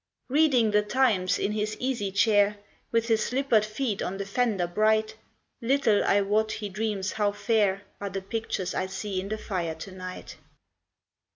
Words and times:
Reading 0.29 0.71
the 0.71 0.81
"Times" 0.81 1.37
in 1.37 1.51
his 1.51 1.77
easy 1.79 2.11
chair, 2.11 2.57
With 2.91 3.07
his 3.07 3.23
slippered 3.23 3.63
feet 3.63 4.01
on 4.01 4.17
the 4.17 4.25
fender 4.25 4.65
bright, 4.65 5.15
Little, 5.61 6.03
I 6.03 6.21
wot, 6.21 6.53
he 6.53 6.69
dreams 6.69 7.11
how 7.11 7.33
fair 7.33 7.83
Are 7.99 8.09
the 8.09 8.23
pictures 8.23 8.73
I 8.73 8.87
see 8.87 9.21
in 9.21 9.29
the 9.29 9.37
fire 9.37 9.75
to 9.75 9.91
night. 9.91 10.37